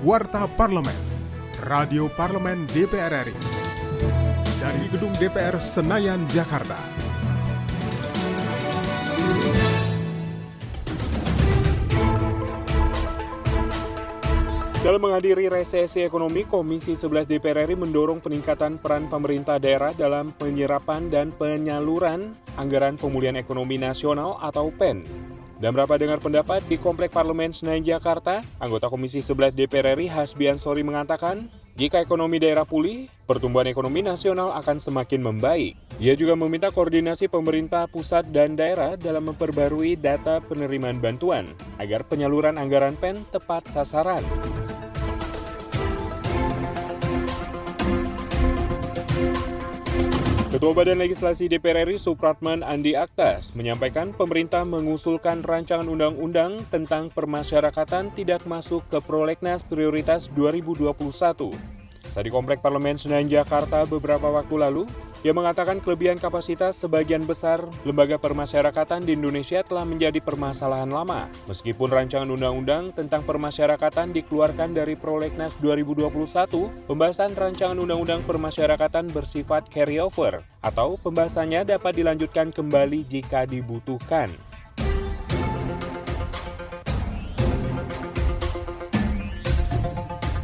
Warta 0.00 0.48
Parlemen, 0.48 0.96
Radio 1.60 2.08
Parlemen 2.08 2.64
DPR 2.72 3.20
RI. 3.20 3.36
Dari 4.56 4.88
Gedung 4.88 5.12
DPR 5.20 5.60
Senayan, 5.60 6.24
Jakarta. 6.32 6.80
Dalam 14.80 15.04
menghadiri 15.04 15.52
resesi 15.52 16.00
ekonomi, 16.00 16.48
Komisi 16.48 16.96
11 16.96 17.28
DPR 17.28 17.68
RI 17.68 17.76
mendorong 17.76 18.24
peningkatan 18.24 18.80
peran 18.80 19.04
pemerintah 19.12 19.60
daerah 19.60 19.92
dalam 19.92 20.32
penyerapan 20.32 21.12
dan 21.12 21.28
penyaluran 21.36 22.32
anggaran 22.56 22.96
pemulihan 22.96 23.36
ekonomi 23.36 23.76
nasional 23.76 24.40
atau 24.40 24.72
PEN. 24.72 25.29
Dan 25.60 25.76
berapa 25.76 25.92
dengar 26.00 26.24
pendapat 26.24 26.64
di 26.72 26.80
Komplek 26.80 27.12
Parlemen 27.12 27.52
Senayan 27.52 27.84
Jakarta, 27.84 28.40
anggota 28.56 28.88
Komisi 28.88 29.20
11 29.20 29.52
DPR 29.52 29.92
RI 29.92 30.08
Hasbian 30.08 30.56
Sori 30.56 30.80
mengatakan, 30.80 31.52
jika 31.76 32.00
ekonomi 32.00 32.40
daerah 32.40 32.64
pulih, 32.64 33.12
pertumbuhan 33.28 33.68
ekonomi 33.68 34.00
nasional 34.00 34.56
akan 34.56 34.80
semakin 34.80 35.20
membaik. 35.20 35.76
Ia 36.00 36.16
juga 36.16 36.32
meminta 36.32 36.72
koordinasi 36.72 37.28
pemerintah 37.28 37.84
pusat 37.92 38.24
dan 38.32 38.56
daerah 38.56 38.96
dalam 38.96 39.28
memperbarui 39.28 40.00
data 40.00 40.40
penerimaan 40.40 40.96
bantuan 40.96 41.52
agar 41.76 42.08
penyaluran 42.08 42.56
anggaran 42.56 42.96
PEN 42.96 43.28
tepat 43.28 43.68
sasaran. 43.68 44.24
Ketua 50.50 50.74
Badan 50.74 50.98
Legislasi 50.98 51.46
DPR 51.46 51.86
RI 51.86 51.94
Supratman 51.94 52.66
Andi 52.66 52.98
Aktas 52.98 53.54
menyampaikan 53.54 54.10
pemerintah 54.10 54.66
mengusulkan 54.66 55.46
rancangan 55.46 55.86
undang-undang 55.86 56.66
tentang 56.74 57.06
permasyarakatan 57.06 58.10
tidak 58.18 58.42
masuk 58.50 58.82
ke 58.90 58.98
prolegnas 58.98 59.62
prioritas 59.62 60.26
2021. 60.34 61.79
Saat 62.10 62.26
di 62.26 62.34
Komplek 62.34 62.58
Parlemen 62.58 62.98
Senayan 62.98 63.30
Jakarta 63.30 63.86
beberapa 63.86 64.34
waktu 64.34 64.58
lalu, 64.58 64.82
ia 65.22 65.30
mengatakan 65.30 65.78
kelebihan 65.78 66.18
kapasitas 66.18 66.74
sebagian 66.82 67.22
besar 67.22 67.62
lembaga 67.86 68.18
permasyarakatan 68.18 69.06
di 69.06 69.14
Indonesia 69.14 69.62
telah 69.62 69.86
menjadi 69.86 70.18
permasalahan 70.18 70.90
lama. 70.90 71.30
Meskipun 71.46 71.86
rancangan 71.86 72.26
undang-undang 72.26 72.90
tentang 72.90 73.22
permasyarakatan 73.22 74.10
dikeluarkan 74.10 74.74
dari 74.74 74.98
prolegnas 74.98 75.54
2021, 75.62 76.10
pembahasan 76.90 77.38
rancangan 77.38 77.78
undang-undang 77.78 78.26
permasyarakatan 78.26 79.14
bersifat 79.14 79.70
carryover 79.70 80.42
atau 80.66 80.98
pembahasannya 80.98 81.62
dapat 81.62 81.94
dilanjutkan 81.94 82.50
kembali 82.50 83.06
jika 83.06 83.46
dibutuhkan. 83.46 84.49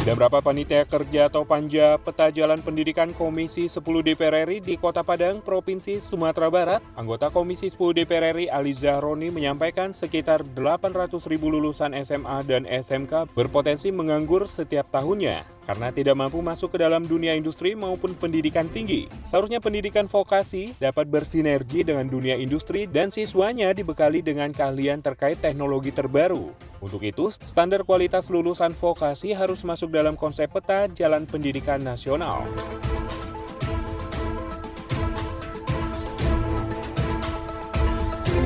Tidak 0.00 0.16
berapa 0.16 0.40
panitia 0.40 0.88
kerja 0.88 1.28
atau 1.28 1.44
panja 1.44 2.00
peta 2.00 2.32
jalan 2.32 2.64
pendidikan 2.64 3.12
Komisi 3.12 3.68
10 3.68 3.84
DPR 3.84 4.48
RI 4.48 4.64
di 4.64 4.80
Kota 4.80 5.04
Padang, 5.04 5.44
Provinsi 5.44 6.00
Sumatera 6.00 6.48
Barat, 6.48 6.80
anggota 6.96 7.28
Komisi 7.28 7.68
10 7.68 8.00
DPR 8.00 8.32
RI 8.32 8.48
Ali 8.48 8.72
Zahroni 8.72 9.28
menyampaikan 9.28 9.92
sekitar 9.92 10.40
800 10.56 11.12
ribu 11.28 11.52
lulusan 11.52 11.92
SMA 12.00 12.48
dan 12.48 12.64
SMK 12.64 13.28
berpotensi 13.36 13.92
menganggur 13.92 14.48
setiap 14.48 14.88
tahunnya 14.88 15.59
karena 15.70 15.94
tidak 15.94 16.18
mampu 16.18 16.42
masuk 16.42 16.74
ke 16.74 16.82
dalam 16.82 17.06
dunia 17.06 17.38
industri 17.38 17.78
maupun 17.78 18.18
pendidikan 18.18 18.66
tinggi. 18.66 19.06
Seharusnya 19.22 19.62
pendidikan 19.62 20.10
vokasi 20.10 20.74
dapat 20.82 21.06
bersinergi 21.06 21.86
dengan 21.86 22.10
dunia 22.10 22.34
industri 22.34 22.90
dan 22.90 23.14
siswanya 23.14 23.70
dibekali 23.70 24.18
dengan 24.18 24.50
keahlian 24.50 24.98
terkait 24.98 25.38
teknologi 25.38 25.94
terbaru. 25.94 26.50
Untuk 26.82 27.06
itu, 27.06 27.30
standar 27.46 27.86
kualitas 27.86 28.26
lulusan 28.26 28.74
vokasi 28.74 29.30
harus 29.30 29.62
masuk 29.62 29.94
dalam 29.94 30.18
konsep 30.18 30.50
peta 30.50 30.90
jalan 30.90 31.22
pendidikan 31.22 31.78
nasional. 31.78 32.42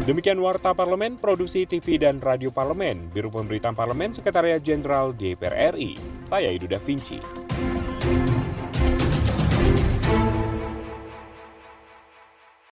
Demikian 0.00 0.40
Warta 0.40 0.72
Parlemen, 0.72 1.20
Produksi 1.20 1.68
TV 1.68 2.00
dan 2.00 2.24
Radio 2.24 2.48
Parlemen, 2.48 3.12
Biro 3.12 3.28
Pemberitaan 3.28 3.76
Parlemen, 3.76 4.16
Sekretariat 4.16 4.56
Jenderal 4.64 5.12
DPR 5.12 5.76
RI. 5.76 6.00
Saya 6.16 6.48
Idu 6.48 6.64
Da 6.64 6.80
Vinci. 6.80 7.39